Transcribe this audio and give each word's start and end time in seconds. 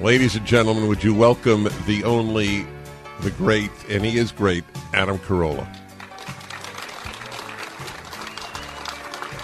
Ladies 0.00 0.36
and 0.36 0.46
gentlemen, 0.46 0.88
would 0.88 1.02
you 1.02 1.14
welcome 1.14 1.68
the 1.86 2.04
only, 2.04 2.66
the 3.20 3.30
great, 3.30 3.70
and 3.88 4.04
he 4.04 4.18
is 4.18 4.30
great, 4.30 4.62
Adam 4.92 5.18
Carolla. 5.18 5.66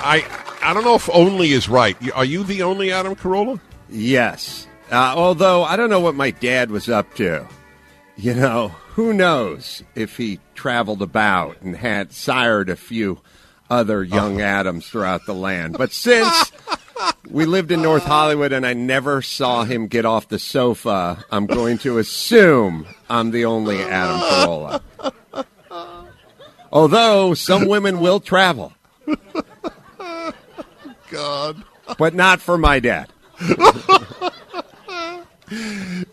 I 0.05 0.25
I 0.63 0.75
don't 0.75 0.85
know 0.85 0.95
if 0.95 1.09
only 1.11 1.53
is 1.53 1.71
right. 1.71 1.97
Are 2.13 2.25
you 2.25 2.45
the 2.45 2.63
only 2.63 2.93
Adam 2.93 3.15
Carolla? 3.17 3.61
Yes. 3.89 4.67
Uh, 4.91 5.15
although 5.17 5.65
I 5.65 5.77
don't 5.77 5.89
know 5.89 6.01
what 6.01 6.15
my 6.15 6.31
dad 6.33 6.71
was 6.71 6.89
up 6.89 7.15
to. 7.15 7.49
You 8.17 8.35
know, 8.35 8.69
who 8.91 9.15
knows 9.15 9.83
if 9.95 10.19
he 10.19 10.39
traveled 10.55 11.01
about 11.01 11.63
and 11.63 11.75
had 11.75 12.13
sired 12.13 12.69
a 12.69 12.77
few 12.77 13.21
other 13.71 14.05
young 14.05 14.43
Adams 14.43 14.87
throughout 14.87 15.25
the 15.25 15.35
land. 15.35 15.79
But 15.79 15.93
since 15.93 16.53
we 17.31 17.45
lived 17.47 17.71
in 17.73 17.83
North 17.83 18.05
Hollywood 18.05 18.53
and 18.53 18.67
I 18.67 18.75
never 18.75 19.23
saw 19.23 19.65
him 19.65 19.87
get 19.87 20.05
off 20.05 20.29
the 20.29 20.39
sofa, 20.39 21.25
I'm 21.31 21.47
going 21.47 21.79
to 21.79 21.99
assume 21.99 22.87
I'm 23.09 23.31
the 23.31 23.45
only 23.45 23.81
Adam 23.81 24.21
Carolla. 24.21 24.83
Although 26.73 27.35
some 27.35 27.69
women 27.69 28.01
will 28.01 28.21
travel, 28.21 28.73
God. 31.11 31.63
but 31.99 32.15
not 32.15 32.41
for 32.41 32.57
my 32.57 32.81
dad. 32.81 33.09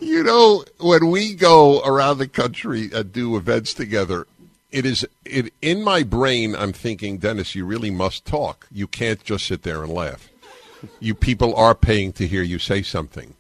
You 0.02 0.24
know, 0.24 0.66
when 0.80 1.10
we 1.12 1.34
go 1.34 1.82
around 1.84 2.18
the 2.18 2.28
country 2.28 2.90
and 2.94 3.14
do 3.14 3.38
events 3.38 3.74
together, 3.74 4.28
it 4.72 4.86
is 4.86 5.08
it 5.24 5.54
in 5.62 5.82
my 5.82 6.04
brain. 6.04 6.56
I'm 6.56 6.74
thinking, 6.74 7.20
Dennis, 7.20 7.56
you 7.56 7.66
really 7.66 7.90
must 7.92 8.26
talk. 8.26 8.68
You 8.70 8.86
can't 8.88 9.24
just 9.24 9.46
sit 9.46 9.64
there 9.64 9.82
and 9.84 9.94
laugh. 9.94 10.30
You 11.00 11.14
people 11.16 11.56
are 11.56 11.76
paying 11.76 12.14
to 12.14 12.28
hear 12.28 12.44
you 12.44 12.60
say 12.60 12.82
something. 12.82 13.36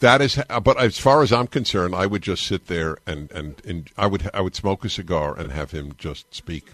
That 0.00 0.20
is, 0.20 0.38
but 0.62 0.78
as 0.80 0.96
far 0.98 1.22
as 1.22 1.32
I'm 1.32 1.48
concerned, 1.48 1.94
I 1.94 2.06
would 2.06 2.22
just 2.22 2.46
sit 2.46 2.66
there 2.68 2.98
and 3.06 3.30
and, 3.32 3.60
and 3.66 3.90
I 3.96 4.06
would 4.06 4.30
I 4.32 4.40
would 4.40 4.54
smoke 4.54 4.84
a 4.84 4.88
cigar 4.88 5.36
and 5.38 5.50
have 5.52 5.72
him 5.72 5.94
just 5.98 6.32
speak. 6.34 6.66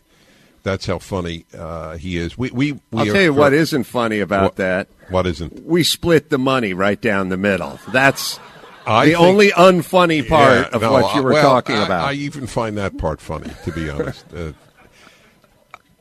That's 0.63 0.87
how 0.87 0.99
funny 0.99 1.45
uh, 1.57 1.97
he 1.97 2.17
is. 2.19 2.37
We 2.39 2.51
we, 2.51 2.73
we 2.73 2.81
I'll 3.01 3.07
tell 3.07 3.23
you 3.23 3.33
what 3.35 3.53
isn't 3.55 3.85
funny 3.85 4.21
about 4.21 4.43
What- 4.43 4.57
that. 4.57 4.89
What 5.11 5.27
isn't? 5.27 5.65
We 5.67 5.85
split 5.85 6.31
the 6.31 6.39
money 6.39 6.73
right 6.73 7.01
down 7.01 7.29
the 7.29 7.37
middle. 7.37 7.79
That's 7.93 8.41
I 8.87 9.07
the 9.07 9.13
think- 9.13 9.23
only 9.23 9.51
unfunny 9.51 10.27
part 10.27 10.53
Yeah, 10.71 10.75
of 10.77 10.81
no, 10.83 10.93
what 10.93 11.15
you 11.15 11.23
were 11.23 11.33
well, 11.33 11.43
talking 11.43 11.77
I- 11.77 11.85
about. 11.87 12.09
I 12.09 12.13
even 12.15 12.47
find 12.47 12.77
that 12.79 12.97
part 12.99 13.21
funny, 13.21 13.51
to 13.65 13.73
be 13.73 13.89
honest. 13.91 14.25
Uh, 14.35 14.53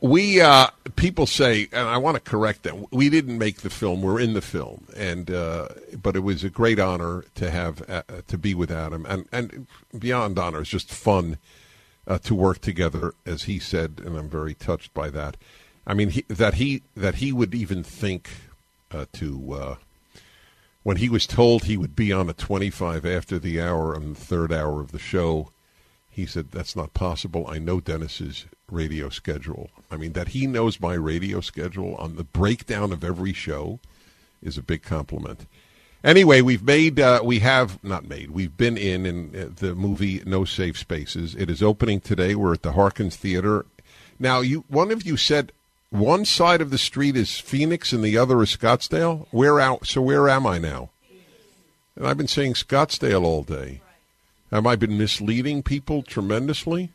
we 0.04 0.38
uh, 0.38 0.66
people 0.96 1.26
say, 1.26 1.66
and 1.72 1.88
I 1.88 1.96
want 1.96 2.16
to 2.16 2.20
correct 2.20 2.62
them. 2.62 2.84
We 2.90 3.08
didn't 3.08 3.38
make 3.38 3.62
the 3.62 3.70
film; 3.70 4.02
we're 4.02 4.20
in 4.20 4.34
the 4.34 4.42
film, 4.42 4.86
and 4.94 5.30
uh, 5.30 5.68
but 6.00 6.14
it 6.14 6.20
was 6.20 6.44
a 6.44 6.50
great 6.50 6.78
honor 6.78 7.24
to 7.36 7.50
have 7.50 7.88
uh, 7.88 8.02
to 8.26 8.36
be 8.36 8.52
with 8.54 8.70
Adam, 8.70 9.06
and 9.06 9.26
and 9.32 9.66
beyond 9.98 10.38
honor, 10.38 10.60
it's 10.60 10.68
just 10.68 10.90
fun 10.90 11.38
uh, 12.06 12.18
to 12.18 12.34
work 12.34 12.60
together, 12.60 13.14
as 13.24 13.44
he 13.44 13.58
said, 13.58 14.02
and 14.04 14.18
I'm 14.18 14.28
very 14.28 14.52
touched 14.52 14.92
by 14.92 15.08
that. 15.08 15.38
I 15.86 15.94
mean, 15.94 16.10
he, 16.10 16.22
that 16.28 16.54
he 16.54 16.82
that 16.94 17.16
he 17.16 17.32
would 17.32 17.54
even 17.54 17.82
think 17.82 18.28
uh, 18.90 19.06
to. 19.14 19.54
Uh, 19.54 19.76
when 20.82 20.98
he 20.98 21.08
was 21.08 21.26
told 21.26 21.64
he 21.64 21.78
would 21.78 21.96
be 21.96 22.12
on 22.12 22.28
a 22.28 22.34
25 22.34 23.06
after 23.06 23.38
the 23.38 23.58
hour 23.58 23.96
on 23.96 24.12
the 24.12 24.20
third 24.20 24.52
hour 24.52 24.82
of 24.82 24.92
the 24.92 24.98
show, 24.98 25.48
he 26.14 26.26
said, 26.26 26.52
That's 26.52 26.76
not 26.76 26.94
possible. 26.94 27.44
I 27.48 27.58
know 27.58 27.80
Dennis's 27.80 28.46
radio 28.70 29.08
schedule. 29.08 29.70
I 29.90 29.96
mean, 29.96 30.12
that 30.12 30.28
he 30.28 30.46
knows 30.46 30.80
my 30.80 30.94
radio 30.94 31.40
schedule 31.40 31.96
on 31.96 32.14
the 32.14 32.24
breakdown 32.24 32.92
of 32.92 33.02
every 33.02 33.32
show 33.32 33.80
is 34.40 34.56
a 34.56 34.62
big 34.62 34.82
compliment. 34.82 35.46
Anyway, 36.04 36.40
we've 36.40 36.62
made, 36.62 37.00
uh, 37.00 37.20
we 37.24 37.40
have 37.40 37.82
not 37.82 38.06
made, 38.06 38.30
we've 38.30 38.56
been 38.56 38.76
in 38.76 39.06
in 39.06 39.34
uh, 39.34 39.48
the 39.56 39.74
movie 39.74 40.22
No 40.24 40.44
Safe 40.44 40.78
Spaces. 40.78 41.34
It 41.34 41.50
is 41.50 41.62
opening 41.62 42.00
today. 42.00 42.34
We're 42.34 42.52
at 42.52 42.62
the 42.62 42.72
Harkins 42.72 43.16
Theater. 43.16 43.66
Now, 44.18 44.40
you 44.40 44.64
one 44.68 44.92
of 44.92 45.04
you 45.04 45.16
said 45.16 45.50
one 45.90 46.24
side 46.24 46.60
of 46.60 46.70
the 46.70 46.78
street 46.78 47.16
is 47.16 47.38
Phoenix 47.38 47.92
and 47.92 48.04
the 48.04 48.16
other 48.16 48.40
is 48.42 48.56
Scottsdale. 48.56 49.26
Where 49.32 49.58
out? 49.58 49.86
So 49.86 50.00
where 50.00 50.28
am 50.28 50.46
I 50.46 50.58
now? 50.58 50.90
And 51.96 52.06
I've 52.06 52.18
been 52.18 52.28
saying 52.28 52.54
Scottsdale 52.54 53.24
all 53.24 53.42
day. 53.42 53.80
Have 54.54 54.66
I 54.68 54.76
been 54.76 54.96
misleading 54.96 55.64
people 55.64 56.04
tremendously? 56.04 56.90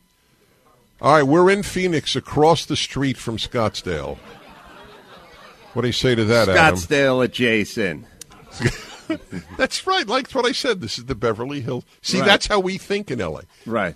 All 1.02 1.12
right, 1.12 1.22
we're 1.22 1.50
in 1.50 1.62
Phoenix, 1.62 2.16
across 2.16 2.64
the 2.64 2.74
street 2.74 3.18
from 3.18 3.36
Scottsdale. 3.36 4.16
What 5.74 5.82
do 5.82 5.88
you 5.88 5.92
say 5.92 6.14
to 6.14 6.24
that, 6.24 6.48
Adam? 6.48 6.78
Scottsdale 6.78 7.22
adjacent. 7.22 8.06
That's 9.58 9.86
right. 9.86 10.06
Like 10.06 10.30
what 10.32 10.46
I 10.46 10.52
said. 10.52 10.80
This 10.80 10.96
is 10.96 11.04
the 11.04 11.14
Beverly 11.14 11.60
Hills. 11.60 11.84
See, 12.00 12.20
Right. 12.20 12.26
that's 12.26 12.46
how 12.46 12.60
we 12.60 12.78
think 12.78 13.10
in 13.10 13.20
L.A. 13.20 13.42
Right. 13.66 13.94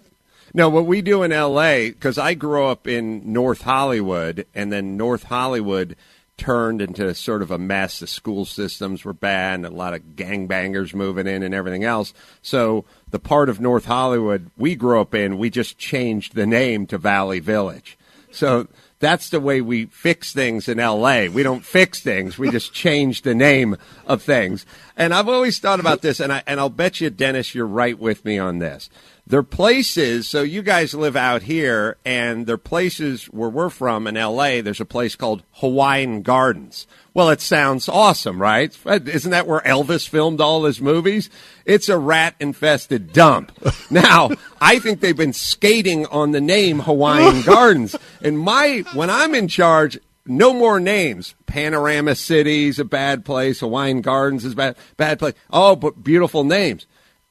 Now, 0.52 0.68
what 0.68 0.84
we 0.84 1.00
do 1.00 1.22
in 1.22 1.32
L.A. 1.32 1.90
because 1.90 2.18
I 2.18 2.34
grew 2.34 2.66
up 2.66 2.86
in 2.86 3.32
North 3.32 3.62
Hollywood, 3.62 4.46
and 4.54 4.70
then 4.70 4.98
North 4.98 5.22
Hollywood 5.24 5.96
turned 6.36 6.82
into 6.82 7.14
sort 7.14 7.42
of 7.42 7.50
a 7.50 7.58
mess. 7.58 8.00
The 8.00 8.06
school 8.06 8.44
systems 8.44 9.04
were 9.04 9.12
bad, 9.12 9.56
and 9.56 9.66
a 9.66 9.70
lot 9.70 9.94
of 9.94 10.02
gangbangers 10.16 10.94
moving 10.94 11.26
in, 11.26 11.42
and 11.42 11.54
everything 11.54 11.84
else. 11.84 12.12
So 12.42 12.84
the 13.10 13.18
part 13.18 13.48
of 13.48 13.60
North 13.60 13.84
Hollywood 13.84 14.50
we 14.56 14.74
grew 14.74 15.00
up 15.00 15.14
in, 15.14 15.38
we 15.38 15.50
just 15.50 15.78
changed 15.78 16.34
the 16.34 16.46
name 16.46 16.86
to 16.86 16.98
Valley 16.98 17.40
Village. 17.40 17.98
So 18.30 18.66
that's 18.98 19.28
the 19.28 19.38
way 19.38 19.60
we 19.60 19.86
fix 19.86 20.32
things 20.32 20.68
in 20.68 20.78
LA. 20.78 21.26
We 21.26 21.42
don't 21.42 21.64
fix 21.64 22.00
things. 22.00 22.36
We 22.36 22.50
just 22.50 22.72
change 22.74 23.22
the 23.22 23.34
name 23.34 23.76
of 24.06 24.22
things. 24.22 24.66
And 24.96 25.12
I've 25.12 25.28
always 25.28 25.58
thought 25.58 25.80
about 25.80 26.02
this, 26.02 26.20
and 26.20 26.32
I 26.32 26.42
and 26.46 26.60
I'll 26.60 26.68
bet 26.68 27.00
you, 27.00 27.10
Dennis, 27.10 27.54
you're 27.54 27.66
right 27.66 27.98
with 27.98 28.24
me 28.24 28.38
on 28.38 28.60
this. 28.60 28.88
They're 29.26 29.42
places. 29.42 30.28
So 30.28 30.42
you 30.42 30.62
guys 30.62 30.94
live 30.94 31.16
out 31.16 31.42
here, 31.42 31.96
and 32.04 32.46
they're 32.46 32.58
places 32.58 33.24
where 33.26 33.48
we're 33.48 33.70
from 33.70 34.06
in 34.06 34.14
LA. 34.14 34.60
There's 34.60 34.80
a 34.80 34.84
place 34.84 35.16
called 35.16 35.42
Hawaiian 35.54 36.22
Gardens. 36.22 36.86
Well, 37.14 37.30
it 37.30 37.40
sounds 37.40 37.88
awesome, 37.88 38.42
right? 38.42 38.76
Isn't 38.86 39.30
that 39.30 39.46
where 39.46 39.60
Elvis 39.60 40.08
filmed 40.08 40.40
all 40.40 40.64
his 40.64 40.80
movies? 40.80 41.30
It's 41.64 41.88
a 41.88 41.98
rat 41.98 42.34
infested 42.40 43.12
dump. 43.12 43.52
Now, 43.90 44.30
I 44.60 44.80
think 44.80 44.98
they've 45.00 45.16
been 45.16 45.32
skating 45.32 46.06
on 46.06 46.32
the 46.32 46.40
name 46.40 46.80
Hawaiian 46.80 47.42
Gardens. 47.42 47.94
And 48.22 48.36
my, 48.36 48.82
when 48.92 49.08
I'm 49.08 49.36
in 49.36 49.46
charge, 49.46 50.00
no 50.26 50.52
more 50.52 50.80
names. 50.80 51.34
Panorama 51.46 52.14
City's 52.14 52.78
a 52.78 52.84
bad 52.84 53.24
place. 53.24 53.60
Hawaiian 53.60 54.00
Gardens 54.00 54.44
is 54.44 54.52
a 54.54 54.56
bad, 54.56 54.76
bad 54.96 55.18
place. 55.18 55.34
Oh, 55.50 55.76
but 55.76 56.02
beautiful 56.02 56.44
names. 56.44 56.86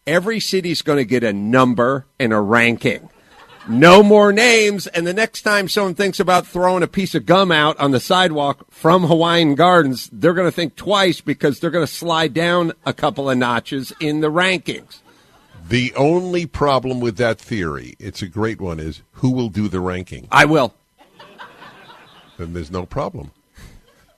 Every 0.05 0.39
city's 0.39 0.81
going 0.81 0.97
to 0.97 1.05
get 1.05 1.23
a 1.23 1.33
number 1.33 2.05
and 2.19 2.33
a 2.33 2.39
ranking. 2.39 3.09
No 3.67 4.03
more 4.03 4.33
names. 4.33 4.87
And 4.87 5.07
the 5.07 5.13
next 5.13 5.43
time 5.43 5.69
someone 5.69 5.95
thinks 5.95 6.19
about 6.19 6.45
throwing 6.45 6.83
a 6.83 6.87
piece 6.87 7.15
of 7.15 7.25
gum 7.25 7.51
out 7.51 7.79
on 7.79 7.91
the 7.91 7.99
sidewalk 7.99 8.65
from 8.69 9.03
Hawaiian 9.03 9.55
Gardens, 9.55 10.09
they're 10.11 10.33
going 10.33 10.47
to 10.47 10.55
think 10.55 10.75
twice 10.75 11.21
because 11.21 11.59
they're 11.59 11.71
going 11.71 11.87
to 11.87 11.91
slide 11.91 12.33
down 12.33 12.73
a 12.85 12.93
couple 12.93 13.29
of 13.29 13.37
notches 13.37 13.93
in 14.01 14.19
the 14.19 14.31
rankings. 14.31 14.99
The 15.65 15.93
only 15.95 16.45
problem 16.45 16.99
with 16.99 17.15
that 17.17 17.39
theory, 17.39 17.95
it's 17.97 18.21
a 18.21 18.27
great 18.27 18.59
one, 18.59 18.81
is 18.81 19.01
who 19.13 19.31
will 19.31 19.47
do 19.47 19.69
the 19.69 19.79
ranking? 19.79 20.27
I 20.29 20.43
will. 20.43 20.73
Then 22.37 22.53
there's 22.53 22.71
no 22.71 22.85
problem. 22.85 23.31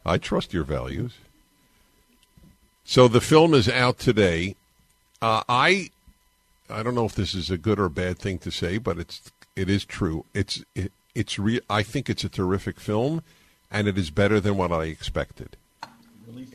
I 0.06 0.18
trust 0.18 0.54
your 0.54 0.64
values. 0.64 1.14
So 2.84 3.08
the 3.08 3.22
film 3.22 3.54
is 3.54 3.68
out 3.68 3.98
today. 3.98 4.56
Uh, 5.22 5.44
I 5.50 5.90
I 6.70 6.84
don't 6.84 6.96
know 6.96 7.06
if 7.06 7.16
this 7.16 7.34
is 7.34 7.50
a 7.50 7.58
good 7.58 7.80
or 7.80 7.90
bad 7.90 8.20
thing 8.20 8.38
to 8.40 8.52
say, 8.52 8.78
but 8.78 8.98
it's 9.00 9.32
it 9.56 9.70
is 9.70 9.86
true. 9.86 10.26
It's 10.34 10.64
it, 10.76 10.92
it's 11.16 11.40
re- 11.40 11.62
I 11.70 11.82
think 11.82 12.10
it's 12.10 12.24
a 12.24 12.30
terrific 12.30 12.80
film, 12.80 13.24
and 13.72 13.88
it 13.88 13.98
is 13.98 14.12
better 14.12 14.40
than 14.40 14.58
what 14.58 14.72
I 14.72 14.86
expected. 14.86 15.58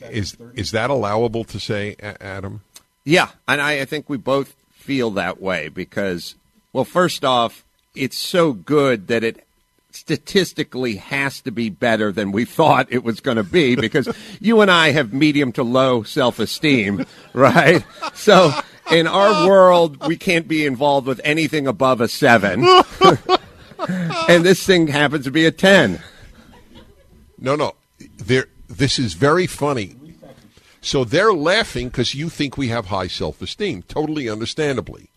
Is 0.00 0.36
is 0.54 0.70
that 0.70 0.90
allowable 0.90 1.44
to 1.44 1.58
say, 1.58 1.96
Adam? 2.00 2.62
Yeah, 3.04 3.30
and 3.48 3.60
I, 3.60 3.80
I 3.80 3.84
think 3.84 4.08
we 4.08 4.16
both 4.16 4.54
feel 4.72 5.10
that 5.12 5.40
way 5.40 5.68
because, 5.68 6.34
well, 6.72 6.84
first 6.84 7.24
off, 7.24 7.64
it's 7.94 8.16
so 8.16 8.52
good 8.52 9.08
that 9.08 9.24
it 9.24 9.46
statistically 9.94 10.96
has 10.96 11.40
to 11.42 11.50
be 11.50 11.68
better 11.68 12.12
than 12.12 12.32
we 12.32 12.44
thought 12.44 12.86
it 12.90 13.04
was 13.04 13.20
going 13.20 13.36
to 13.36 13.42
be 13.42 13.76
because 13.76 14.08
you 14.40 14.60
and 14.60 14.70
I 14.70 14.90
have 14.90 15.12
medium 15.12 15.52
to 15.52 15.62
low 15.62 16.02
self 16.02 16.38
esteem, 16.38 17.06
right? 17.32 17.84
So 18.14 18.52
in 18.90 19.06
our 19.06 19.48
world, 19.48 20.06
we 20.06 20.16
can't 20.16 20.48
be 20.48 20.66
involved 20.66 21.06
with 21.06 21.20
anything 21.24 21.66
above 21.66 22.00
a 22.00 22.08
seven. 22.08 22.64
and 24.28 24.44
this 24.44 24.64
thing 24.64 24.88
happens 24.88 25.24
to 25.24 25.30
be 25.30 25.46
a 25.46 25.50
10. 25.50 26.00
No, 27.38 27.56
no. 27.56 27.74
There, 28.16 28.46
this 28.68 28.98
is 28.98 29.14
very 29.14 29.46
funny. 29.46 29.96
So 30.80 31.04
they're 31.04 31.32
laughing 31.32 31.88
because 31.88 32.14
you 32.14 32.28
think 32.28 32.56
we 32.56 32.68
have 32.68 32.86
high 32.86 33.06
self 33.06 33.42
esteem, 33.42 33.82
totally 33.82 34.28
understandably. 34.28 35.10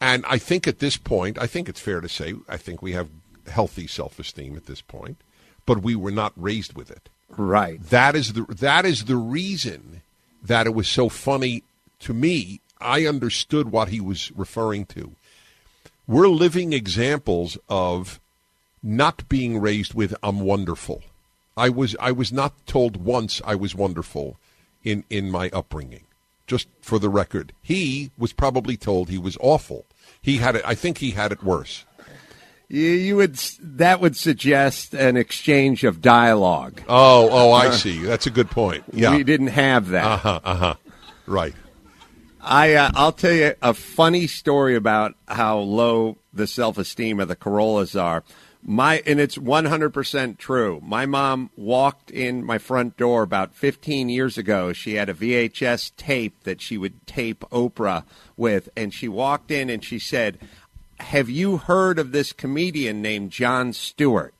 And 0.00 0.24
I 0.28 0.38
think 0.38 0.66
at 0.66 0.80
this 0.80 0.96
point, 0.96 1.38
I 1.40 1.46
think 1.46 1.68
it's 1.68 1.80
fair 1.80 2.00
to 2.00 2.08
say, 2.08 2.34
I 2.48 2.56
think 2.56 2.82
we 2.82 2.92
have 2.92 3.08
healthy 3.52 3.86
self 3.86 4.18
esteem 4.18 4.56
at 4.56 4.66
this 4.66 4.80
point, 4.80 5.18
but 5.66 5.82
we 5.82 5.94
were 5.94 6.10
not 6.10 6.32
raised 6.36 6.74
with 6.74 6.90
it. 6.90 7.08
Right. 7.28 7.82
That 7.90 8.14
is 8.16 8.32
the 8.32 8.42
that 8.48 8.84
is 8.84 9.04
the 9.04 9.16
reason 9.16 10.02
that 10.42 10.66
it 10.66 10.74
was 10.74 10.88
so 10.88 11.08
funny 11.08 11.62
to 12.00 12.12
me. 12.12 12.60
I 12.80 13.06
understood 13.06 13.70
what 13.70 13.88
he 13.88 14.00
was 14.00 14.32
referring 14.32 14.86
to. 14.86 15.12
We're 16.08 16.28
living 16.28 16.72
examples 16.72 17.56
of 17.68 18.20
not 18.82 19.28
being 19.28 19.60
raised 19.60 19.94
with 19.94 20.14
I'm 20.22 20.40
wonderful. 20.40 21.02
I 21.56 21.68
was 21.68 21.94
I 22.00 22.12
was 22.12 22.32
not 22.32 22.66
told 22.66 22.96
once 22.96 23.40
I 23.44 23.54
was 23.54 23.74
wonderful 23.74 24.38
in 24.82 25.04
in 25.08 25.30
my 25.30 25.48
upbringing. 25.52 26.04
Just 26.46 26.68
for 26.80 26.98
the 26.98 27.08
record, 27.08 27.52
he 27.62 28.10
was 28.18 28.32
probably 28.32 28.76
told 28.76 29.08
he 29.08 29.18
was 29.18 29.38
awful. 29.40 29.86
He 30.20 30.38
had 30.38 30.56
it. 30.56 30.62
I 30.66 30.74
think 30.74 30.98
he 30.98 31.12
had 31.12 31.32
it 31.32 31.42
worse. 31.42 31.84
You, 32.72 32.88
you 32.88 33.16
would 33.16 33.34
that 33.60 34.00
would 34.00 34.16
suggest 34.16 34.94
an 34.94 35.18
exchange 35.18 35.84
of 35.84 36.00
dialogue. 36.00 36.80
Oh, 36.88 37.28
oh, 37.30 37.52
I 37.52 37.68
see. 37.68 38.02
That's 38.02 38.26
a 38.26 38.30
good 38.30 38.50
point. 38.50 38.84
Yeah, 38.94 39.14
We 39.14 39.24
didn't 39.24 39.48
have 39.48 39.90
that. 39.90 40.06
Uh 40.06 40.16
huh. 40.16 40.40
Uh 40.42 40.54
huh. 40.54 40.74
Right. 41.26 41.54
I 42.40 42.72
uh, 42.72 42.90
I'll 42.94 43.12
tell 43.12 43.34
you 43.34 43.54
a 43.60 43.74
funny 43.74 44.26
story 44.26 44.74
about 44.74 45.14
how 45.28 45.58
low 45.58 46.16
the 46.32 46.46
self 46.46 46.78
esteem 46.78 47.20
of 47.20 47.28
the 47.28 47.36
Carollas 47.36 47.94
are. 47.94 48.24
My 48.64 49.02
and 49.04 49.20
it's 49.20 49.36
100% 49.36 50.38
true. 50.38 50.80
My 50.82 51.04
mom 51.04 51.50
walked 51.56 52.10
in 52.10 52.44
my 52.44 52.58
front 52.58 52.96
door 52.96 53.22
about 53.22 53.54
15 53.54 54.08
years 54.08 54.38
ago. 54.38 54.72
She 54.72 54.94
had 54.94 55.08
a 55.08 55.14
VHS 55.14 55.94
tape 55.96 56.44
that 56.44 56.60
she 56.60 56.78
would 56.78 57.06
tape 57.06 57.40
Oprah 57.50 58.04
with 58.36 58.68
and 58.76 58.94
she 58.94 59.08
walked 59.08 59.50
in 59.50 59.68
and 59.68 59.84
she 59.84 59.98
said, 59.98 60.38
"Have 61.02 61.28
you 61.28 61.58
heard 61.58 61.98
of 61.98 62.12
this 62.12 62.32
comedian 62.32 63.02
named 63.02 63.30
Jon 63.30 63.72
Stewart?" 63.72 64.34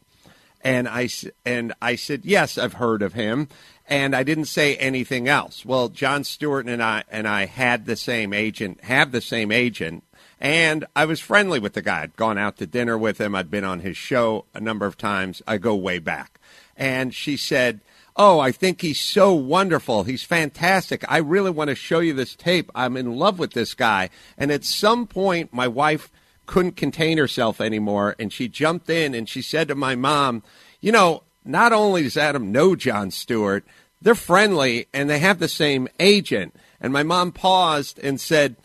And 0.65 0.89
I 0.89 1.09
and 1.45 1.73
I 1.83 1.97
said, 1.97 2.21
"Yes, 2.25 2.57
I've 2.57 2.75
heard 2.75 3.03
of 3.03 3.15
him." 3.15 3.49
And 3.89 4.15
I 4.15 4.23
didn't 4.23 4.45
say 4.45 4.77
anything 4.77 5.29
else. 5.29 5.65
Well, 5.65 5.89
Jon 5.89 6.25
Stewart 6.25 6.67
and 6.67 6.83
I 6.83 7.03
and 7.11 7.27
I 7.27 7.47
had 7.47 7.85
the 7.85 7.97
same 7.97 8.33
agent, 8.33 8.85
have 8.85 9.11
the 9.11 9.21
same 9.21 9.51
agent, 9.51 10.05
and 10.41 10.85
I 10.95 11.05
was 11.05 11.21
friendly 11.21 11.59
with 11.59 11.75
the 11.75 11.83
guy. 11.83 12.03
I'd 12.03 12.17
gone 12.17 12.39
out 12.39 12.57
to 12.59 12.67
dinner 12.67 12.97
with 12.97 13.21
him. 13.21 13.35
I'd 13.35 13.51
been 13.51 13.65
on 13.65 13.81
his 13.81 13.97
show 13.97 14.45
a 14.55 14.61
number 14.61 14.87
of 14.87 14.97
times. 14.97 15.43
I 15.47 15.59
go 15.59 15.75
way 15.75 15.99
back. 15.99 16.39
And 16.77 17.13
she 17.13 17.37
said, 17.37 17.81
"Oh, 18.15 18.39
I 18.39 18.53
think 18.53 18.81
he's 18.83 19.01
so 19.01 19.35
wonderful. 19.35 20.05
He's 20.05 20.23
fantastic. 20.23 21.05
I 21.09 21.19
really 21.19 21.51
want 21.51 21.69
to 21.69 21.75
show 21.75 21.99
you 21.99 22.15
this 22.15 22.37
tape. 22.37 22.71
I'm 22.75 22.97
in 22.97 23.17
love 23.17 23.39
with 23.41 23.53
this 23.53 23.75
guy." 23.75 24.11
And 24.39 24.53
at 24.53 24.65
some 24.65 25.07
point, 25.09 25.53
my 25.53 25.67
wife 25.67 26.11
couldn't 26.47 26.77
contain 26.77 27.19
herself 27.19 27.61
anymore, 27.61 28.15
and 28.19 28.33
she 28.33 28.49
jumped 28.49 28.91
in 28.91 29.15
and 29.15 29.29
she 29.29 29.43
said 29.43 29.69
to 29.69 29.75
my 29.75 29.95
mom, 29.95 30.43
"You 30.81 30.93
know, 30.93 31.23
not 31.45 31.73
only 31.73 32.03
does 32.03 32.17
Adam 32.17 32.53
know 32.53 32.75
Jon 32.77 33.11
Stewart, 33.11 33.65
they're 34.01 34.15
friendly 34.15 34.87
and 34.93 35.09
they 35.09 35.19
have 35.19 35.39
the 35.39 35.49
same 35.49 35.89
agent." 36.01 36.55
And 36.81 36.93
my 36.93 37.03
mom 37.03 37.33
paused 37.33 37.99
and 38.01 38.21
said, 38.21 38.57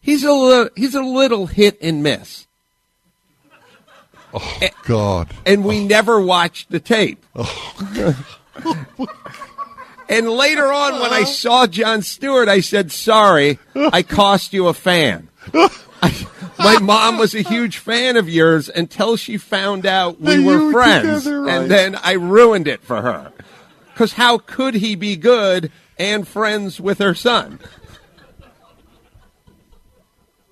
"He's 0.00 0.24
a 0.24 0.32
little, 0.32 0.70
he's 0.76 0.94
a 0.94 1.02
little 1.02 1.46
hit 1.46 1.78
and 1.80 2.02
miss." 2.02 2.46
Oh 4.34 4.68
God. 4.84 5.28
and 5.44 5.64
we 5.64 5.84
never 5.84 6.20
watched 6.20 6.70
the 6.70 6.80
tape. 6.80 7.24
Oh. 7.34 8.16
and 10.08 10.28
later 10.28 10.72
on, 10.72 11.00
when 11.00 11.12
I 11.12 11.24
saw 11.24 11.66
Jon 11.66 12.02
Stewart, 12.02 12.48
I 12.48 12.60
said, 12.60 12.92
"Sorry, 12.92 13.58
I 13.74 14.02
cost 14.02 14.52
you 14.52 14.68
a 14.68 14.74
fan." 14.74 15.28
I, 16.62 16.74
my 16.74 16.78
mom 16.80 17.18
was 17.18 17.34
a 17.34 17.42
huge 17.42 17.78
fan 17.78 18.16
of 18.16 18.28
yours 18.28 18.68
until 18.68 19.16
she 19.16 19.36
found 19.38 19.84
out 19.86 20.20
we 20.20 20.36
That 20.36 20.44
were 20.46 20.64
were 20.66 20.72
friends, 20.72 21.24
together, 21.24 21.42
right. 21.42 21.54
and 21.62 21.70
then 21.70 21.96
I 21.96 22.12
ruined 22.12 22.68
it 22.68 22.82
for 22.82 23.02
her. 23.02 23.32
Because 23.92 24.14
how 24.14 24.38
could 24.38 24.74
he 24.74 24.94
be 24.94 25.16
good 25.16 25.70
and 25.98 26.26
friends 26.26 26.80
with 26.80 26.98
her 26.98 27.14
son? 27.14 27.58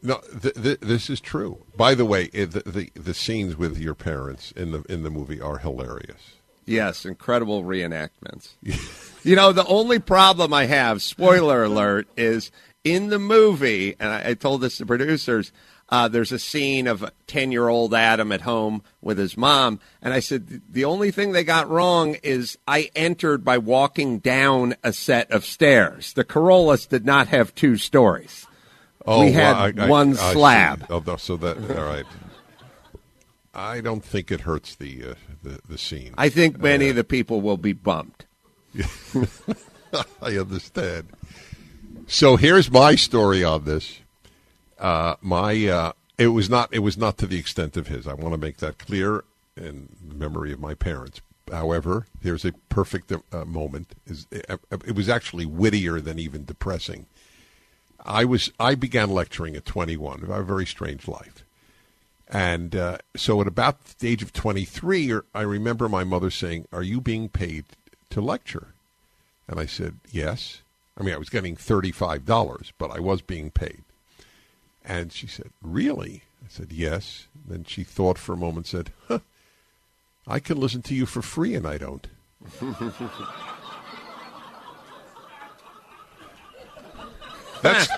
No, 0.02 0.20
th- 0.42 0.54
th- 0.54 0.80
this 0.80 1.10
is 1.10 1.20
true. 1.20 1.62
By 1.76 1.94
the 1.94 2.06
way, 2.06 2.30
it, 2.32 2.52
the, 2.52 2.60
the 2.60 2.90
the 2.98 3.12
scenes 3.14 3.56
with 3.56 3.76
your 3.78 3.94
parents 3.94 4.50
in 4.52 4.72
the 4.72 4.82
in 4.88 5.02
the 5.02 5.10
movie 5.10 5.40
are 5.40 5.58
hilarious. 5.58 6.36
Yes, 6.64 7.04
incredible 7.04 7.64
reenactments. 7.64 8.50
you 9.24 9.36
know, 9.36 9.52
the 9.52 9.66
only 9.66 9.98
problem 9.98 10.54
I 10.54 10.66
have, 10.66 11.02
spoiler 11.02 11.64
alert, 11.64 12.06
is 12.16 12.50
in 12.84 13.08
the 13.08 13.18
movie, 13.18 13.94
and 13.98 14.10
I, 14.10 14.30
I 14.30 14.34
told 14.34 14.60
this 14.62 14.78
to 14.78 14.86
producers, 14.86 15.52
uh, 15.90 16.08
there's 16.08 16.32
a 16.32 16.38
scene 16.38 16.86
of 16.86 17.04
10 17.26 17.50
year 17.52 17.68
old 17.68 17.92
Adam 17.94 18.30
at 18.32 18.42
home 18.42 18.82
with 19.02 19.18
his 19.18 19.36
mom. 19.36 19.80
And 20.00 20.14
I 20.14 20.20
said, 20.20 20.62
the 20.70 20.84
only 20.84 21.10
thing 21.10 21.32
they 21.32 21.44
got 21.44 21.68
wrong 21.68 22.16
is 22.22 22.56
I 22.66 22.90
entered 22.94 23.44
by 23.44 23.58
walking 23.58 24.18
down 24.20 24.76
a 24.84 24.92
set 24.92 25.30
of 25.32 25.44
stairs. 25.44 26.12
The 26.12 26.24
Carollas 26.24 26.86
did 26.86 27.04
not 27.04 27.28
have 27.28 27.54
two 27.54 27.76
stories. 27.76 28.46
Oh, 29.06 29.20
We 29.20 29.32
had 29.32 29.76
well, 29.76 29.86
I- 29.86 29.88
one 29.88 30.10
I 30.12 30.32
slab. 30.32 30.86
Oh, 30.90 31.16
so 31.16 31.36
that 31.38 31.56
all 31.76 31.84
right. 31.84 32.06
I 33.52 33.80
don't 33.80 34.04
think 34.04 34.30
it 34.30 34.42
hurts 34.42 34.76
the 34.76 35.10
uh, 35.10 35.14
the, 35.42 35.60
the 35.68 35.78
scene. 35.78 36.14
I 36.16 36.28
think 36.28 36.60
many 36.60 36.88
of 36.88 36.96
the 36.96 37.02
people 37.04 37.40
will 37.40 37.56
be 37.56 37.72
bumped. 37.72 38.26
I 40.22 40.36
understand. 40.36 41.08
So 42.06 42.36
here's 42.36 42.70
my 42.70 42.94
story 42.94 43.42
on 43.42 43.64
this. 43.64 43.99
Uh, 44.80 45.14
my 45.20 45.66
uh, 45.66 45.92
it 46.16 46.28
was 46.28 46.48
not 46.48 46.72
it 46.72 46.78
was 46.80 46.96
not 46.96 47.18
to 47.18 47.26
the 47.26 47.38
extent 47.38 47.76
of 47.76 47.88
his. 47.88 48.08
I 48.08 48.14
want 48.14 48.32
to 48.32 48.38
make 48.38 48.56
that 48.56 48.78
clear 48.78 49.24
in 49.56 49.90
memory 50.02 50.52
of 50.52 50.60
my 50.60 50.74
parents. 50.74 51.20
However, 51.52 52.06
here's 52.22 52.44
a 52.44 52.52
perfect 52.70 53.12
uh, 53.12 53.44
moment. 53.44 53.94
Is 54.06 54.26
uh, 54.48 54.56
it 54.86 54.94
was 54.94 55.08
actually 55.08 55.44
wittier 55.44 56.00
than 56.00 56.18
even 56.18 56.44
depressing. 56.46 57.06
I 58.04 58.24
was 58.24 58.50
I 58.58 58.74
began 58.74 59.10
lecturing 59.10 59.54
at 59.54 59.66
21. 59.66 60.24
I 60.24 60.26
have 60.34 60.40
a 60.40 60.42
very 60.44 60.66
strange 60.66 61.06
life. 61.06 61.44
And 62.32 62.74
uh, 62.76 62.98
so 63.16 63.40
at 63.40 63.48
about 63.48 63.84
the 63.98 64.08
age 64.08 64.22
of 64.22 64.32
23, 64.32 65.12
I 65.34 65.42
remember 65.42 65.88
my 65.88 66.04
mother 66.04 66.30
saying, 66.30 66.68
"Are 66.72 66.82
you 66.82 67.02
being 67.02 67.28
paid 67.28 67.64
to 68.10 68.22
lecture?" 68.22 68.68
And 69.46 69.60
I 69.60 69.66
said, 69.66 69.96
"Yes." 70.10 70.62
I 70.98 71.02
mean, 71.02 71.14
I 71.14 71.18
was 71.18 71.30
getting 71.30 71.56
$35, 71.56 72.72
but 72.76 72.90
I 72.90 73.00
was 73.00 73.22
being 73.22 73.50
paid. 73.50 73.84
And 74.84 75.12
she 75.12 75.26
said, 75.26 75.50
"Really?" 75.62 76.24
I 76.42 76.48
said, 76.48 76.72
"Yes." 76.72 77.26
Then 77.46 77.64
she 77.64 77.84
thought 77.84 78.18
for 78.18 78.32
a 78.32 78.36
moment 78.36 78.72
and 78.72 78.86
said, 78.86 78.92
huh, 79.08 79.18
"I 80.26 80.40
can 80.40 80.58
listen 80.58 80.82
to 80.82 80.94
you 80.94 81.06
for 81.06 81.22
free 81.22 81.54
and 81.54 81.66
I 81.66 81.78
don't." 81.78 82.06
That's 87.62 87.88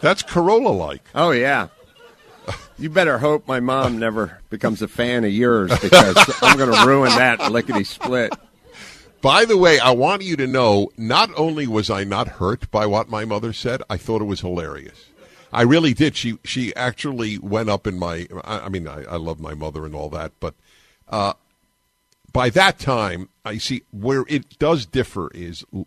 that's 0.00 0.22
Carolla 0.22 0.76
like. 0.76 1.02
Oh 1.14 1.30
yeah. 1.30 1.68
You 2.78 2.90
better 2.90 3.18
hope 3.18 3.48
my 3.48 3.60
mom 3.60 3.98
never 3.98 4.38
becomes 4.50 4.82
a 4.82 4.88
fan 4.88 5.24
of 5.24 5.32
yours 5.32 5.70
because 5.80 6.16
I'm 6.42 6.56
going 6.56 6.72
to 6.72 6.86
ruin 6.86 7.10
that 7.10 7.50
lickety 7.50 7.84
split. 7.84 8.32
By 9.20 9.44
the 9.44 9.56
way, 9.56 9.80
I 9.80 9.90
want 9.90 10.22
you 10.22 10.36
to 10.36 10.46
know 10.46 10.90
not 10.96 11.30
only 11.36 11.66
was 11.66 11.90
I 11.90 12.04
not 12.04 12.28
hurt 12.28 12.70
by 12.70 12.86
what 12.86 13.08
my 13.08 13.24
mother 13.24 13.52
said, 13.52 13.82
I 13.90 13.96
thought 13.96 14.22
it 14.22 14.26
was 14.26 14.40
hilarious. 14.40 15.06
I 15.52 15.62
really 15.62 15.94
did. 15.94 16.16
She 16.16 16.38
she 16.44 16.74
actually 16.76 17.38
went 17.38 17.70
up 17.70 17.86
in 17.86 17.98
my. 17.98 18.26
I, 18.44 18.60
I 18.60 18.68
mean, 18.68 18.86
I, 18.86 19.04
I 19.04 19.16
love 19.16 19.40
my 19.40 19.54
mother 19.54 19.86
and 19.86 19.94
all 19.94 20.08
that, 20.10 20.32
but 20.40 20.54
uh, 21.08 21.34
by 22.32 22.50
that 22.50 22.78
time, 22.78 23.28
I 23.44 23.58
see 23.58 23.82
where 23.90 24.24
it 24.28 24.58
does 24.58 24.86
differ 24.86 25.30
is 25.32 25.64
w- 25.72 25.86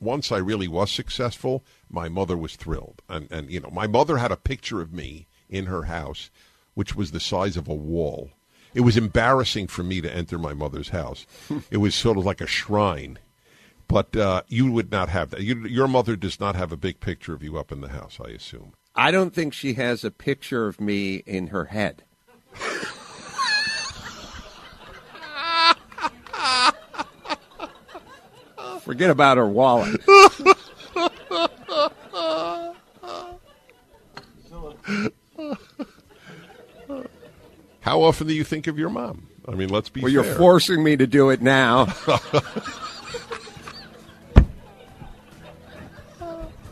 once 0.00 0.30
I 0.30 0.38
really 0.38 0.68
was 0.68 0.90
successful, 0.90 1.64
my 1.90 2.08
mother 2.08 2.36
was 2.36 2.56
thrilled, 2.56 3.02
and 3.08 3.30
and 3.30 3.50
you 3.50 3.60
know, 3.60 3.70
my 3.70 3.86
mother 3.86 4.18
had 4.18 4.32
a 4.32 4.36
picture 4.36 4.80
of 4.80 4.92
me 4.92 5.26
in 5.50 5.66
her 5.66 5.84
house, 5.84 6.30
which 6.74 6.94
was 6.94 7.10
the 7.10 7.20
size 7.20 7.56
of 7.56 7.68
a 7.68 7.74
wall. 7.74 8.30
It 8.74 8.80
was 8.80 8.96
embarrassing 8.96 9.66
for 9.66 9.82
me 9.82 10.00
to 10.00 10.14
enter 10.14 10.38
my 10.38 10.54
mother's 10.54 10.88
house. 10.90 11.26
it 11.70 11.76
was 11.76 11.94
sort 11.94 12.16
of 12.16 12.24
like 12.24 12.40
a 12.40 12.46
shrine. 12.46 13.18
But 13.86 14.16
uh, 14.16 14.42
you 14.48 14.72
would 14.72 14.90
not 14.90 15.10
have 15.10 15.28
that. 15.30 15.42
You, 15.42 15.66
your 15.66 15.86
mother 15.86 16.16
does 16.16 16.40
not 16.40 16.56
have 16.56 16.72
a 16.72 16.78
big 16.78 17.00
picture 17.00 17.34
of 17.34 17.42
you 17.42 17.58
up 17.58 17.70
in 17.70 17.82
the 17.82 17.90
house, 17.90 18.18
I 18.24 18.30
assume. 18.30 18.72
I 18.94 19.10
don't 19.10 19.34
think 19.34 19.54
she 19.54 19.74
has 19.74 20.04
a 20.04 20.10
picture 20.10 20.66
of 20.66 20.80
me 20.80 21.16
in 21.26 21.48
her 21.48 21.66
head. 21.66 22.04
Forget 28.82 29.10
about 29.10 29.36
her 29.38 29.46
wallet. 29.46 30.00
How 37.80 38.02
often 38.02 38.26
do 38.26 38.34
you 38.34 38.44
think 38.44 38.66
of 38.66 38.78
your 38.78 38.90
mom? 38.90 39.28
I 39.46 39.52
mean, 39.52 39.70
let's 39.70 39.88
be. 39.88 40.02
Well, 40.02 40.12
fair. 40.12 40.24
you're 40.24 40.34
forcing 40.34 40.84
me 40.84 40.96
to 40.96 41.06
do 41.06 41.30
it 41.30 41.40
now. 41.40 41.86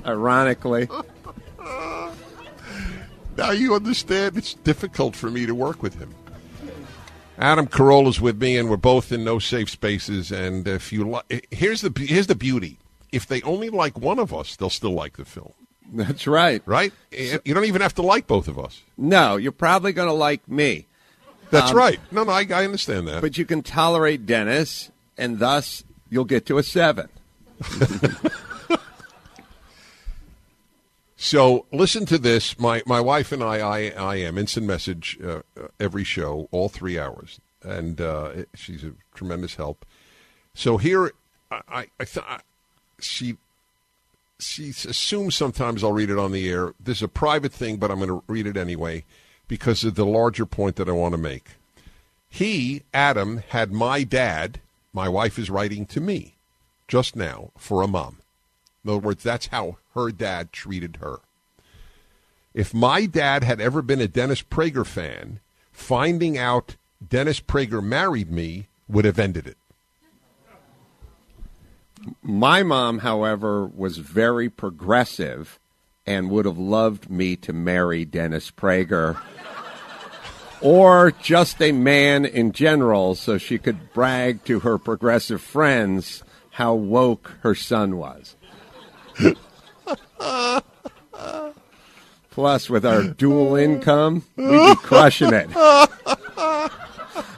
Ironically. 0.04 0.88
Now 3.50 3.56
you 3.56 3.74
understand 3.74 4.36
it's 4.36 4.54
difficult 4.54 5.16
for 5.16 5.28
me 5.28 5.44
to 5.44 5.56
work 5.56 5.82
with 5.82 5.98
him. 5.98 6.14
Adam 7.36 7.66
Carolla's 7.66 8.20
with 8.20 8.40
me, 8.40 8.56
and 8.56 8.70
we're 8.70 8.76
both 8.76 9.10
in 9.10 9.24
no 9.24 9.40
safe 9.40 9.68
spaces. 9.68 10.30
And 10.30 10.68
if 10.68 10.92
you 10.92 11.02
like, 11.02 11.48
here's 11.50 11.80
the 11.80 11.92
here's 11.96 12.28
the 12.28 12.36
beauty: 12.36 12.78
if 13.10 13.26
they 13.26 13.42
only 13.42 13.68
like 13.68 13.98
one 13.98 14.20
of 14.20 14.32
us, 14.32 14.54
they'll 14.54 14.70
still 14.70 14.92
like 14.92 15.16
the 15.16 15.24
film, 15.24 15.52
That's 15.92 16.28
right. 16.28 16.62
right? 16.64 16.92
Eh, 17.10 17.38
you 17.44 17.52
don't 17.52 17.64
even 17.64 17.82
have 17.82 17.96
to 17.96 18.02
like 18.02 18.28
both 18.28 18.46
of 18.46 18.56
us. 18.56 18.82
No, 18.96 19.34
you're 19.36 19.50
probably 19.50 19.92
going 19.92 20.06
to 20.06 20.14
like 20.14 20.46
me, 20.46 20.86
That's 21.50 21.72
um, 21.72 21.76
right. 21.76 21.98
No, 22.12 22.22
no, 22.22 22.30
I, 22.30 22.46
I 22.54 22.64
understand 22.64 23.08
that. 23.08 23.20
but 23.20 23.36
you 23.36 23.44
can 23.44 23.64
tolerate 23.64 24.26
Dennis, 24.26 24.92
and 25.18 25.40
thus 25.40 25.82
you'll 26.08 26.24
get 26.24 26.46
to 26.46 26.58
a 26.58 26.62
seven. 26.62 27.08
So 31.22 31.66
listen 31.70 32.06
to 32.06 32.16
this. 32.16 32.58
My 32.58 32.82
my 32.86 32.98
wife 32.98 33.30
and 33.30 33.42
I, 33.42 33.58
I, 33.58 33.88
I 33.90 34.16
am 34.16 34.38
instant 34.38 34.66
message 34.66 35.18
uh, 35.22 35.42
every 35.78 36.02
show, 36.02 36.48
all 36.50 36.70
three 36.70 36.98
hours, 36.98 37.40
and 37.62 38.00
uh, 38.00 38.30
it- 38.34 38.48
she's 38.54 38.82
a 38.82 38.92
tremendous 39.14 39.56
help. 39.56 39.84
So 40.54 40.78
here, 40.78 41.12
I, 41.50 41.60
I, 41.68 41.86
I 42.00 42.06
I 42.26 42.40
she 43.00 43.36
she 44.38 44.70
assumes 44.70 45.36
sometimes 45.36 45.84
I'll 45.84 45.92
read 45.92 46.08
it 46.08 46.18
on 46.18 46.32
the 46.32 46.48
air. 46.48 46.72
This 46.80 46.96
is 46.98 47.02
a 47.02 47.08
private 47.08 47.52
thing, 47.52 47.76
but 47.76 47.90
I'm 47.90 47.98
going 47.98 48.08
to 48.08 48.22
read 48.26 48.46
it 48.46 48.56
anyway 48.56 49.04
because 49.46 49.84
of 49.84 49.96
the 49.96 50.06
larger 50.06 50.46
point 50.46 50.76
that 50.76 50.88
I 50.88 50.92
want 50.92 51.12
to 51.12 51.18
make. 51.20 51.48
He, 52.30 52.84
Adam, 52.94 53.42
had 53.50 53.72
my 53.72 54.04
dad. 54.04 54.60
My 54.94 55.06
wife 55.06 55.38
is 55.38 55.50
writing 55.50 55.84
to 55.86 56.00
me 56.00 56.36
just 56.88 57.14
now 57.14 57.50
for 57.58 57.82
a 57.82 57.86
mom. 57.86 58.20
In 58.82 58.90
other 58.90 59.00
words, 59.00 59.22
that's 59.22 59.48
how 59.48 59.76
her 59.94 60.10
dad 60.10 60.52
treated 60.52 60.98
her. 61.00 61.20
If 62.52 62.74
my 62.74 63.06
dad 63.06 63.44
had 63.44 63.60
ever 63.60 63.82
been 63.82 64.00
a 64.00 64.08
Dennis 64.08 64.42
Prager 64.42 64.86
fan, 64.86 65.40
finding 65.72 66.36
out 66.36 66.76
Dennis 67.06 67.40
Prager 67.40 67.82
married 67.82 68.30
me 68.30 68.68
would 68.88 69.04
have 69.04 69.18
ended 69.18 69.46
it. 69.46 69.56
My 72.22 72.62
mom, 72.62 72.98
however, 72.98 73.66
was 73.66 73.98
very 73.98 74.48
progressive 74.48 75.58
and 76.06 76.30
would 76.30 76.44
have 76.44 76.58
loved 76.58 77.10
me 77.10 77.36
to 77.36 77.52
marry 77.52 78.04
Dennis 78.04 78.50
Prager 78.50 79.20
or 80.60 81.12
just 81.12 81.60
a 81.62 81.72
man 81.72 82.24
in 82.24 82.52
general 82.52 83.14
so 83.14 83.38
she 83.38 83.58
could 83.58 83.92
brag 83.92 84.44
to 84.46 84.60
her 84.60 84.78
progressive 84.78 85.40
friends 85.40 86.22
how 86.52 86.74
woke 86.74 87.36
her 87.42 87.54
son 87.54 87.96
was. 87.96 88.36
Plus, 92.30 92.70
with 92.70 92.86
our 92.86 93.02
dual 93.02 93.56
income, 93.56 94.24
we'd 94.36 94.46
be 94.50 94.74
crushing 94.76 95.32
it. 95.32 95.48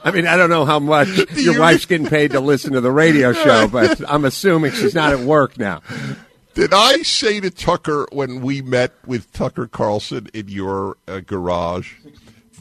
I 0.05 0.11
mean, 0.13 0.27
I 0.27 0.35
don't 0.37 0.49
know 0.49 0.65
how 0.65 0.79
much 0.79 1.07
your 1.35 1.59
wife's 1.59 1.85
getting 1.87 2.07
paid 2.07 2.31
to 2.31 2.39
listen 2.39 2.73
to 2.73 2.81
the 2.81 2.91
radio 2.91 3.33
show, 3.33 3.67
but 3.67 4.01
I'm 4.09 4.23
assuming 4.25 4.71
she's 4.73 4.93
not 4.93 5.11
at 5.13 5.19
work 5.19 5.57
now. 5.57 5.81
Did 6.53 6.73
I 6.73 6.97
say 7.01 7.39
to 7.39 7.49
Tucker 7.49 8.07
when 8.11 8.41
we 8.41 8.61
met 8.61 8.93
with 9.07 9.31
Tucker 9.33 9.65
Carlson 9.65 10.27
in 10.33 10.47
your 10.49 10.97
uh, 11.07 11.21
garage? 11.21 11.93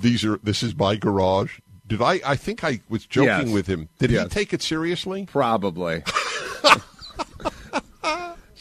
These 0.01 0.25
are 0.25 0.39
this 0.39 0.63
is 0.63 0.75
my 0.75 0.97
garage. 0.97 1.59
Did 1.87 2.01
I? 2.01 2.21
I 2.25 2.37
think 2.37 2.65
I 2.65 2.81
was 2.89 3.05
joking 3.05 3.29
Yes. 3.49 3.51
with 3.51 3.67
him. 3.67 3.89
Did 3.99 4.11
he 4.11 4.25
take 4.29 4.55
it 4.55 4.63
seriously? 4.63 5.27
Probably. 5.31 6.03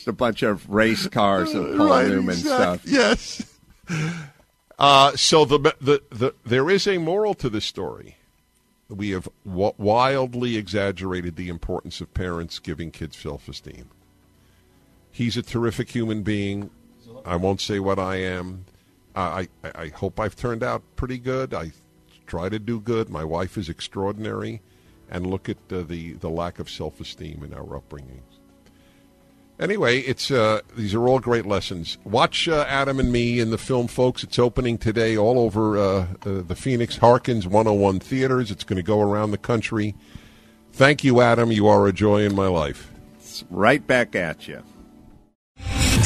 Just 0.02 0.08
a 0.08 0.14
bunch 0.14 0.42
of 0.42 0.68
race 0.68 1.08
cars 1.10 1.54
of 1.54 1.78
Paul 1.78 2.08
Newman 2.08 2.30
exact- 2.30 2.88
stuff. 2.88 2.92
Yes. 2.92 3.46
Uh, 4.80 5.16
so 5.16 5.46
the, 5.46 5.60
the 5.80 6.02
the 6.10 6.34
there 6.44 6.72
is 6.72 6.88
a 6.88 6.98
moral 6.98 7.36
to 7.36 7.52
this 7.52 7.66
story. 7.66 8.18
We 8.90 9.12
have 9.12 9.30
w- 9.46 9.74
wildly 9.78 10.58
exaggerated 10.58 11.36
the 11.36 11.50
importance 11.50 12.02
of 12.02 12.12
parents 12.16 12.58
giving 12.58 12.90
kids 12.90 13.16
self-esteem. 13.16 13.90
He's 15.12 15.38
a 15.38 15.44
terrific 15.44 15.92
human 15.92 16.24
being. 16.24 16.72
I 17.24 17.36
won't 17.36 17.62
say 17.62 17.78
what 17.80 18.00
I 18.00 18.16
am. 18.16 18.66
I, 19.16 19.50
I, 19.64 19.72
I 19.76 19.88
hope 19.90 20.20
I've 20.20 20.36
turned 20.36 20.64
out 20.64 20.82
pretty 20.96 21.20
good. 21.20 21.54
I 21.54 21.74
try 22.26 22.50
to 22.50 22.58
do 22.58 22.80
good. 22.80 23.08
My 23.08 23.24
wife 23.24 23.56
is 23.56 23.70
extraordinary, 23.70 24.62
and 25.12 25.28
look 25.28 25.48
at 25.48 25.58
uh, 25.72 25.84
the 25.84 26.14
the 26.14 26.30
lack 26.30 26.58
of 26.58 26.72
self-esteem 26.72 27.44
in 27.44 27.54
our 27.54 27.80
upbringings. 27.80 28.41
Anyway, 29.62 30.00
it's 30.00 30.32
uh, 30.32 30.60
these 30.76 30.96
are 30.96 31.08
all 31.08 31.20
great 31.20 31.46
lessons. 31.46 32.00
Watch 32.04 32.48
uh, 32.48 32.66
Adam 32.68 33.00
and 33.00 33.12
Me 33.12 33.40
in 33.40 33.52
the 33.52 33.60
film, 33.60 33.86
folks. 33.86 34.24
It's 34.24 34.40
opening 34.40 34.80
today 34.80 35.16
all 35.16 35.38
over 35.38 35.78
uh, 35.78 35.84
uh, 36.26 36.42
the 36.42 36.56
Phoenix 36.56 36.98
Harkins 36.98 37.46
101 37.46 38.00
theaters. 38.00 38.50
It's 38.50 38.64
going 38.64 38.78
to 38.78 38.84
go 38.84 39.00
around 39.02 39.30
the 39.30 39.38
country. 39.38 39.94
Thank 40.74 41.04
you, 41.04 41.22
Adam. 41.22 41.52
You 41.52 41.68
are 41.68 41.86
a 41.86 41.94
joy 41.94 42.24
in 42.24 42.34
my 42.34 42.48
life. 42.48 42.90
It's 43.20 43.44
right 43.52 43.86
back 43.86 44.16
at 44.16 44.48
you. 44.48 44.64